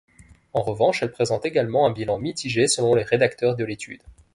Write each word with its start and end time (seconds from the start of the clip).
En 0.53 0.63
revanche, 0.63 1.03
elle 1.03 1.11
présente 1.11 1.45
également 1.45 1.85
un 1.85 1.91
bilan 1.91 2.17
mitigée 2.17 2.67
selon 2.67 2.95
les 2.95 3.03
rédacteurs 3.03 3.55
de 3.55 3.63
l’étude. 3.63 4.01